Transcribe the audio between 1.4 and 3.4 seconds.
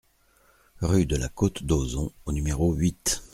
d'Oson au numéro huit